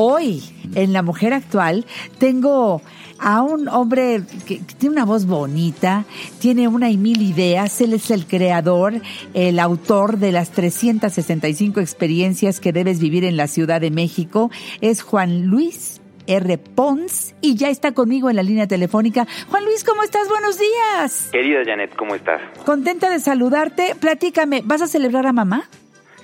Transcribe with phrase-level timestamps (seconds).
[0.00, 0.42] hoy,
[0.74, 1.84] en La Mujer Actual,
[2.18, 2.80] tengo
[3.18, 6.06] a un hombre que, tiene una voz bonita,
[6.40, 8.94] tiene una y mil ideas, él es el creador,
[9.34, 14.50] el autor de las 365 experiencias que debes vivir en la Ciudad de México,
[14.80, 16.56] es Juan Luis R.
[16.56, 19.26] Pons y ya está conmigo en la línea telefónica.
[19.50, 20.28] Juan Luis, ¿cómo estás?
[20.30, 21.28] Buenos días.
[21.30, 22.40] Querida Janet, ¿cómo estás?
[22.64, 23.94] Contenta de saludarte.
[24.00, 25.68] Platícame, ¿vas a celebrar a mamá?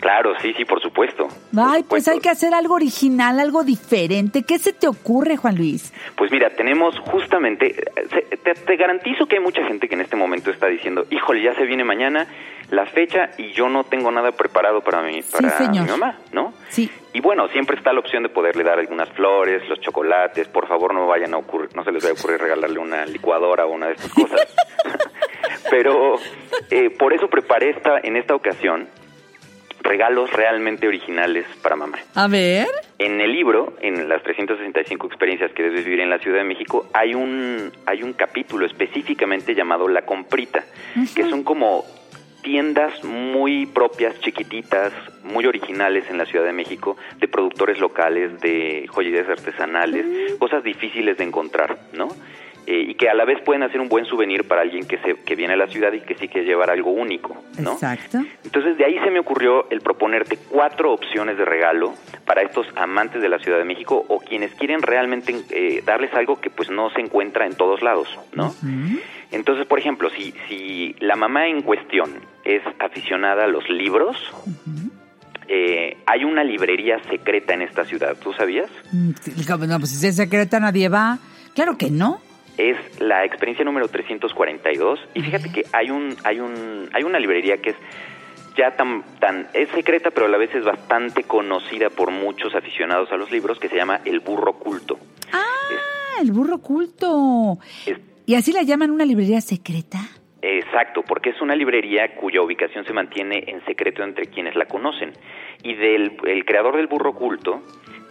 [0.01, 1.29] Claro, sí, sí, por supuesto.
[1.57, 4.43] Ay, pues hay que hacer algo original, algo diferente.
[4.43, 5.93] ¿Qué se te ocurre, Juan Luis?
[6.16, 7.75] Pues mira, tenemos justamente,
[8.43, 11.65] te, garantizo que hay mucha gente que en este momento está diciendo, híjole, ya se
[11.65, 12.27] viene mañana
[12.70, 16.53] la fecha y yo no tengo nada preparado para mi, para mi mamá, ¿no?
[16.69, 16.91] Sí.
[17.12, 20.48] Y bueno, siempre está la opción de poderle dar algunas flores, los chocolates.
[20.48, 23.67] Por favor, no vayan a ocurrir, no se les vaya a ocurrir regalarle una licuadora
[23.67, 24.55] o una de estas cosas.
[25.70, 26.17] Pero
[26.70, 28.89] eh, por eso preparé esta, en esta ocasión
[29.87, 31.99] regalos realmente originales para mamá.
[32.15, 32.69] A ver.
[32.99, 36.89] En el libro, en las 365 experiencias que debes vivir en la Ciudad de México,
[36.93, 40.65] hay un, hay un capítulo específicamente llamado La Comprita,
[41.15, 41.84] que son como
[42.43, 44.93] tiendas muy propias, chiquititas,
[45.25, 50.39] muy originales en la Ciudad de México, de productores locales, de joyerías artesanales, mm.
[50.39, 52.09] cosas difíciles de encontrar, ¿no?
[52.67, 55.14] Eh, y que a la vez pueden hacer un buen souvenir para alguien que, se,
[55.14, 57.75] que viene a la ciudad y que sí quiere llevar algo único, ¿no?
[57.75, 58.19] Exacto.
[58.42, 61.94] Entonces de ahí se me ocurrió el proponerte cuatro opciones de regalo
[62.25, 66.41] para estos amantes de la Ciudad de México o quienes quieren realmente eh, darles algo
[66.41, 68.53] que pues no se encuentra en todos lados, ¿no?
[69.31, 72.11] Entonces, por ejemplo, si, si la mamá en cuestión
[72.44, 74.17] es aficionada a los libros,
[75.47, 78.69] eh, hay una librería secreta en esta ciudad, ¿tú sabías?
[78.91, 79.11] Mm,
[79.69, 81.20] no, pues si es secreta nadie va.
[81.55, 82.25] Claro que no
[82.59, 87.59] es la experiencia número 342 y fíjate que hay un hay un hay una librería
[87.59, 87.77] que es
[88.57, 93.12] ya tan tan es secreta pero a la vez es bastante conocida por muchos aficionados
[93.12, 94.99] a los libros que se llama El Burro Culto.
[95.33, 97.59] Ah, El Burro Culto.
[98.25, 99.99] ¿Y así la llaman una librería secreta?
[100.43, 105.12] Exacto, porque es una librería cuya ubicación se mantiene en secreto entre quienes la conocen.
[105.62, 107.62] Y del el creador del burro culto,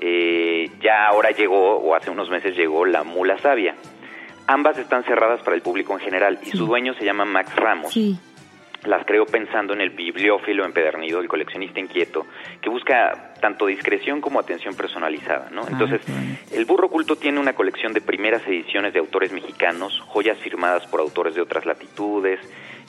[0.01, 3.75] eh, ya ahora llegó, o hace unos meses llegó, la mula sabia.
[4.47, 7.94] Ambas están cerradas para el público en general y su dueño se llama Max Ramos.
[7.94, 8.17] Sí.
[8.83, 12.28] Las creo pensando en el bibliófilo empedernido, el coleccionista inquieto,
[12.61, 15.67] que busca tanto discreción como atención personalizada, ¿no?
[15.67, 16.01] Entonces,
[16.51, 21.00] el Burro Culto tiene una colección de primeras ediciones de autores mexicanos, joyas firmadas por
[21.00, 22.39] autores de otras latitudes,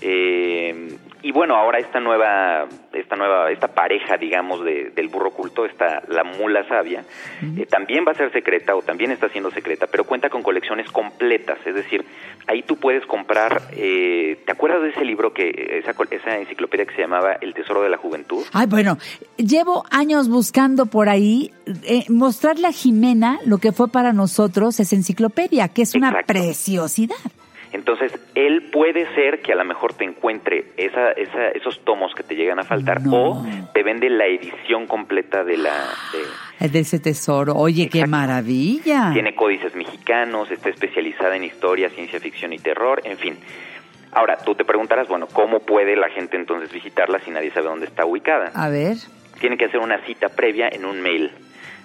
[0.02, 5.64] eh, y bueno, ahora esta nueva, esta nueva, esta pareja, digamos, de, del burro culto,
[5.66, 7.02] está la mula sabia,
[7.42, 10.88] eh, también va a ser secreta o también está siendo secreta, pero cuenta con colecciones
[10.92, 12.04] completas, es decir,
[12.46, 16.94] ahí tú puedes comprar, eh, ¿te acuerdas de ese libro que, esa, esa enciclopedia que
[16.94, 18.44] se llamaba El Tesoro de la Juventud?
[18.52, 18.96] Ay, bueno,
[19.36, 21.50] llevo años buscando por ahí
[21.88, 27.16] eh, mostrarle a Jimena lo que fue para nosotros esa enciclopedia, que es una preciosidad.
[27.76, 32.22] Entonces, él puede ser que a lo mejor te encuentre esa, esa, esos tomos que
[32.22, 33.44] te llegan a faltar o
[33.74, 35.74] te vende la edición completa de la...
[36.58, 37.54] De, de ese tesoro.
[37.54, 39.10] Oye, qué maravilla.
[39.12, 43.36] Tiene códices mexicanos, está especializada en historia, ciencia ficción y terror, en fin.
[44.10, 47.84] Ahora, tú te preguntarás, bueno, ¿cómo puede la gente entonces visitarla si nadie sabe dónde
[47.84, 48.52] está ubicada?
[48.54, 48.96] A ver.
[49.38, 51.30] Tiene que hacer una cita previa en un mail.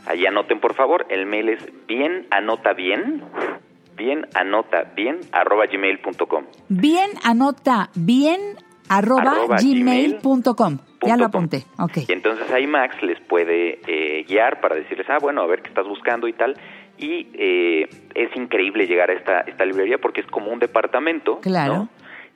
[0.08, 3.22] Allí anoten, por favor, el mail es bien, anota bien,
[4.02, 6.46] bien anota bien arroba gmail.com.
[6.70, 8.40] Bien anota bien
[8.90, 10.80] arroba, gmail.com.
[11.06, 11.66] Ya lo apunté.
[11.78, 12.06] Okay.
[12.08, 15.70] Y entonces ahí Max les puede eh, guiar para decirles, ah, bueno, a ver qué
[15.70, 16.58] estás buscando y tal.
[16.98, 21.40] Y eh, es increíble llegar a esta, esta librería porque es como un departamento.
[21.40, 21.88] Claro.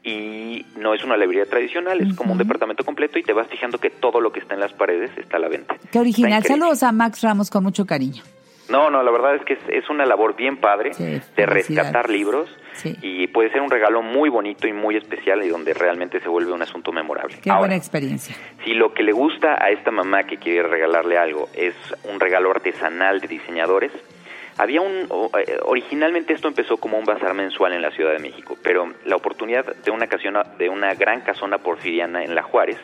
[0.03, 3.79] Y no es una librería tradicional, es como un departamento completo y te vas fijando
[3.79, 5.75] que todo lo que está en las paredes está a la venta.
[5.91, 6.43] Qué original.
[6.43, 8.21] Saludos a Max Ramos con mucho cariño.
[8.69, 12.49] No, no, la verdad es que es, una labor bien padre de rescatar libros
[13.01, 16.51] y puede ser un regalo muy bonito y muy especial y donde realmente se vuelve
[16.51, 17.37] un asunto memorable.
[17.41, 18.35] Qué buena experiencia.
[18.63, 22.51] Si lo que le gusta a esta mamá que quiere regalarle algo es un regalo
[22.51, 23.91] artesanal de diseñadores,
[24.57, 25.07] había un
[25.37, 29.15] eh, originalmente esto empezó como un bazar mensual en la Ciudad de México, pero la
[29.15, 32.77] oportunidad de una ocasión de una gran casona porfiriana en La Juárez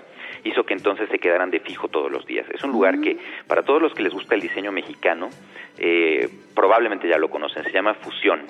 [0.43, 2.45] hizo que entonces se quedaran de fijo todos los días.
[2.53, 3.17] Es un lugar que
[3.47, 5.29] para todos los que les gusta el diseño mexicano,
[5.77, 8.41] eh, probablemente ya lo conocen, se llama Fusión.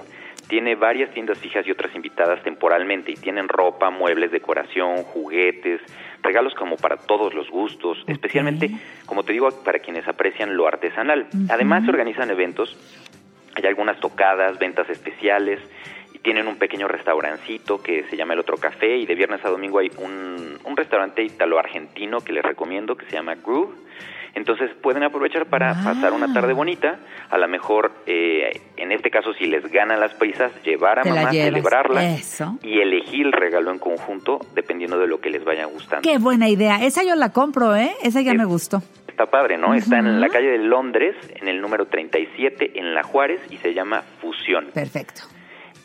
[0.48, 5.82] Tiene varias tiendas fijas y otras invitadas temporalmente y tienen ropa, muebles, decoración, juguetes,
[6.22, 8.70] regalos como para todos los gustos, especialmente,
[9.06, 11.28] como te digo, para quienes aprecian lo artesanal.
[11.50, 12.78] Además se organizan eventos,
[13.56, 15.60] hay algunas tocadas, ventas especiales,
[16.22, 19.80] tienen un pequeño restaurancito que se llama El Otro Café y de viernes a domingo
[19.80, 23.74] hay un, un restaurante italo-argentino que les recomiendo que se llama Groove
[24.34, 25.82] Entonces pueden aprovechar para Ah.
[25.84, 30.14] pasar una tarde bonita, a lo mejor, eh, en este caso, si les ganan las
[30.14, 32.58] prisas, llevar a Te mamá, celebrarla Eso.
[32.64, 36.02] y elegir el regalo en conjunto dependiendo de lo que les vaya gustando.
[36.10, 36.78] Qué buena idea.
[36.84, 37.92] Esa yo la compro, ¿eh?
[38.04, 38.82] Esa ya me gustó.
[39.08, 39.74] Está padre, ¿no?
[39.74, 43.74] Está en la calle de Londres, en el número 37, en La Juárez, y se
[43.74, 44.68] llama Fusión.
[44.74, 45.24] Perfecto.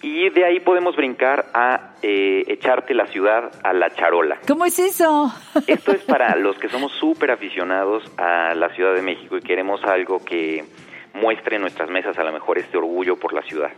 [0.06, 4.38] Y de ahí podemos brincar a eh, echarte la ciudad a la charola.
[4.47, 5.32] ¿Cómo es eso?
[5.67, 9.82] Esto es para los que somos súper aficionados a la Ciudad de México y queremos
[9.82, 10.64] algo que
[11.12, 13.73] muestre en nuestras mesas a lo mejor este orgullo por la ciudad.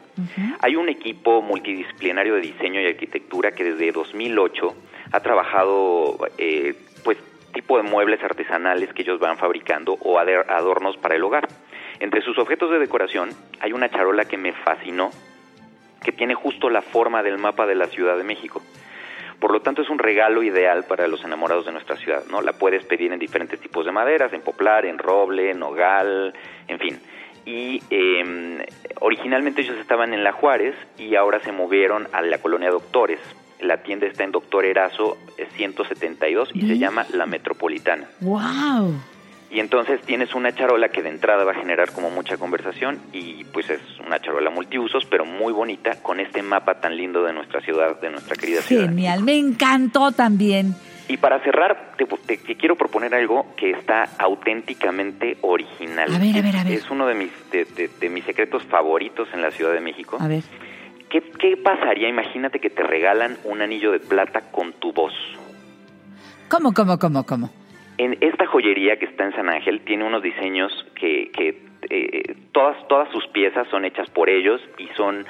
[0.61, 4.75] Hay un equipo multidisciplinario de diseño y arquitectura que desde 2008
[5.13, 6.75] ha trabajado eh,
[7.05, 7.17] pues
[7.55, 11.49] tipo de muebles artesanales que ellos van fabricando o adornos para el hogar.
[12.01, 15.11] Entre sus objetos de decoración hay una charola que me fascinó,
[16.03, 18.63] que tiene justo la forma del mapa de la Ciudad de México.
[19.41, 22.43] Por lo tanto, es un regalo ideal para los enamorados de nuestra ciudad, ¿no?
[22.43, 26.35] La puedes pedir en diferentes tipos de maderas, en poplar, en roble, en nogal,
[26.67, 27.01] en fin.
[27.45, 28.67] Y eh,
[29.01, 33.21] originalmente ellos estaban en La Juárez y ahora se movieron a la colonia Doctores.
[33.61, 38.09] La tienda está en Doctor Erazo eh, 172 y se llama La Metropolitana.
[38.21, 38.95] ¡Wow!
[39.51, 43.45] Y entonces tienes una charola que de entrada va a generar como mucha conversación y
[43.45, 47.61] pues es una charola multiusos, pero muy bonita, con este mapa tan lindo de nuestra
[47.63, 48.85] ciudad, de nuestra querida ciudad.
[48.87, 49.23] Genial.
[49.23, 50.75] Me encantó también.
[51.09, 56.15] Y para cerrar, te, te- te quiero proponer algo que está auténticamente original.
[56.15, 56.73] A ver, a ver, a ver.
[56.75, 60.19] Es uno de mis, de, de- de mis secretos favoritos en la Ciudad de México.
[60.21, 60.43] A ver.
[61.09, 62.07] ¿Qué, ¿Qué pasaría?
[62.11, 65.15] Imagínate que te regalan un anillo de plata con tu voz.
[66.51, 67.51] ¿Cómo, cómo, cómo, cómo?
[67.99, 71.61] En esta joyería que está en San Ángel tiene unos diseños que, que
[71.91, 75.27] eh, todas, todas sus piezas son hechas por ellos y son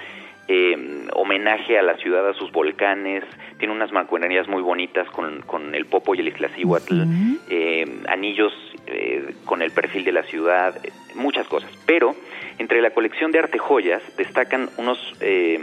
[0.49, 3.25] eh, homenaje a la ciudad, a sus volcanes.
[3.59, 7.39] Tiene unas macuenerías muy bonitas con, con el Popo y el Iztaccíhuatl, Ujú.
[7.51, 8.53] eh, anillos
[8.87, 10.75] eh, con el perfil de la ciudad,
[11.15, 11.71] muchas cosas.
[11.87, 12.15] Pero
[12.59, 15.59] entre la colección de arte joyas destacan unos, eh,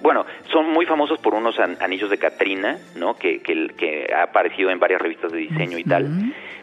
[0.00, 3.14] bueno, son muy famosos por unos an- anillos de Catrina, ¿no?
[3.16, 6.04] Que, que, que ha aparecido en varias revistas de diseño y tal.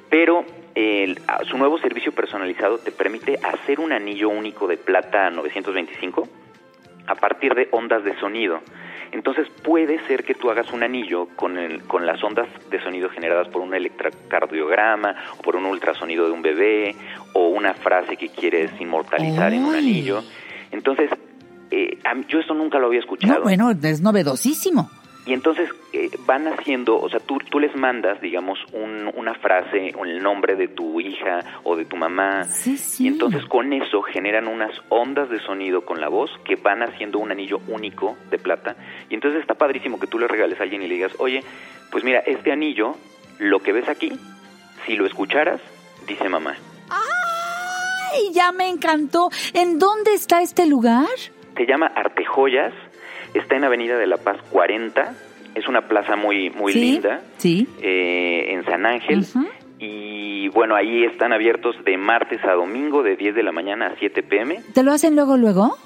[0.09, 0.45] Pero
[0.75, 1.19] el-
[1.49, 6.27] su nuevo servicio personalizado te permite hacer un anillo único de plata 925
[7.07, 8.61] a partir de ondas de sonido.
[9.11, 13.09] Entonces puede ser que tú hagas un anillo con, el, con las ondas de sonido
[13.09, 16.95] generadas por un electrocardiograma o por un ultrasonido de un bebé
[17.33, 20.23] o una frase que quieres inmortalizar en un anillo.
[20.71, 21.09] Entonces,
[21.73, 21.97] eh,
[22.27, 23.33] yo esto nunca lo había escuchado.
[23.35, 24.89] No, bueno, es novedosísimo.
[25.25, 29.93] Y entonces eh, van haciendo, o sea, tú, tú les mandas, digamos, un- una frase,
[29.97, 32.43] o el nombre de tu hija o de tu mamá.
[32.43, 33.05] Sí, sí.
[33.05, 37.19] Y entonces con eso generan unas ondas de sonido con la voz que van haciendo
[37.19, 38.75] un anillo único de plata.
[39.09, 41.41] Y entonces está padrísimo que tú le regales a alguien y le digas, oye,
[41.89, 42.97] pues mira, este anillo,
[43.39, 44.11] lo que ves aquí,
[44.85, 45.61] si lo escucharas,
[46.05, 46.53] dice mamá.
[46.89, 49.29] ¡Ay, ya me encantó!
[49.53, 51.07] ¿En dónde está este lugar?
[51.55, 52.73] Se llama Artejoyas,
[53.33, 55.13] está en Avenida de la Paz 40,
[55.55, 56.79] es una plaza muy, muy ¿Sí?
[56.79, 57.21] linda.
[57.37, 57.67] Sí.
[57.81, 59.25] eh, en San Ángel.
[59.79, 63.95] Y bueno, ahí están abiertos de martes a domingo de 10 de la mañana a
[63.99, 64.61] 7 pm.
[64.73, 65.77] ¿Te lo hacen luego, luego?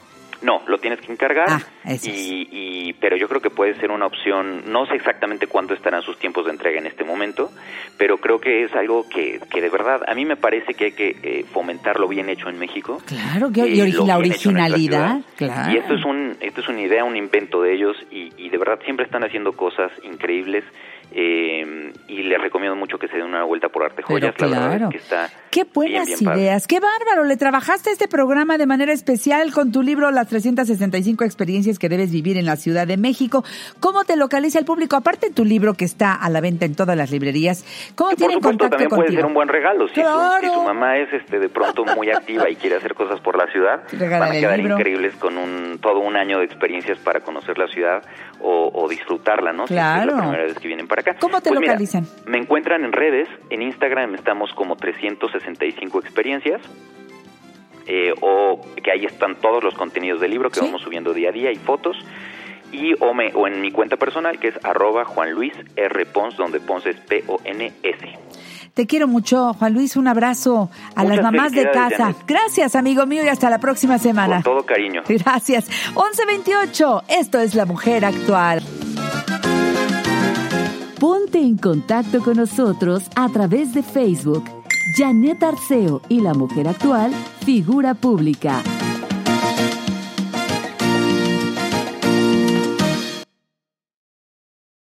[0.42, 1.48] No, lo tienes que encargar.
[1.50, 1.62] Ah,
[2.04, 2.48] y,
[2.87, 4.64] y- pero yo creo que puede ser una opción.
[4.70, 7.50] No sé exactamente cuándo estarán sus tiempos de entrega en este momento,
[7.98, 10.92] pero creo que es algo que, que de verdad a mí me parece que hay
[10.92, 13.02] que eh, fomentar lo bien hecho en México.
[13.06, 15.22] Claro, que, eh, y lo la originalidad.
[15.38, 15.72] Claro.
[15.72, 18.58] Y esto es un esto es una idea, un invento de ellos y, y de
[18.58, 20.66] verdad siempre están haciendo cosas increíbles
[21.14, 21.47] eh,
[22.38, 24.34] les recomiendo mucho que se den una vuelta por Arte Pero Joyas.
[24.40, 24.86] La verdad claro.
[24.86, 26.42] es que está Qué buenas bien, bien padre.
[26.42, 27.24] ideas, qué bárbaro.
[27.24, 32.12] Le trabajaste este programa de manera especial con tu libro Las 365 experiencias que debes
[32.12, 33.44] vivir en la Ciudad de México.
[33.80, 34.96] ¿Cómo te localiza el público?
[34.96, 37.64] Aparte de tu libro que está a la venta en todas las librerías,
[37.96, 39.22] ¿cómo Que por tienen supuesto contacto también puede contigo?
[39.22, 39.88] ser un buen regalo.
[39.88, 40.42] Si, su, Claro.
[40.48, 43.52] si su mamá es este de pronto muy activa y quiere hacer cosas por la
[43.52, 47.58] ciudad, Regálale van a quedar increíbles con un todo un año de experiencias para conocer
[47.58, 48.04] la ciudad
[48.42, 49.66] o, o disfrutarla, ¿no?
[49.68, 50.16] Si es Claro.
[50.16, 51.16] la primera vez que vienen para acá.
[51.20, 52.06] ¿Cómo te Pues mira, localizan?
[52.28, 56.62] Me encuentran en redes, en Instagram estamos como 365 experiencias.
[57.90, 60.66] eh, o que ahí están todos los contenidos del libro que Sí.
[60.66, 61.96] vamos subiendo día a día y fotos
[62.70, 66.06] y o, me, o en mi cuenta personal que es arroba Juan Luis R.
[66.08, 68.20] Pons, donde Pons es P-O-N-S.
[68.74, 69.96] Te quiero mucho, Juan Luis.
[69.96, 71.98] Un abrazo a Muchas las mamás de casa.
[71.98, 72.18] Janet.
[72.28, 74.36] Gracias, amigo mío, y hasta la próxima semana.
[74.44, 75.04] Con todo cariño.
[75.08, 75.70] Gracias.
[75.96, 77.04] 1128.
[77.08, 78.62] Esto es La Mujer Actual.
[81.58, 84.44] En contacto con nosotros a través de Facebook.
[84.96, 87.12] Janet Arceo y la mujer actual,
[87.44, 88.62] figura pública.